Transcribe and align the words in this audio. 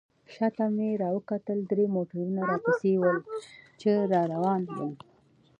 شاته 0.33 0.65
مې 0.75 0.89
راوکتل 1.03 1.59
درې 1.71 1.85
موټرونه 1.95 2.41
راپسې 2.49 2.93
ول، 2.99 3.17
چې 3.79 3.89
را 4.11 4.21
روان 4.33 4.61
ول. 4.73 4.91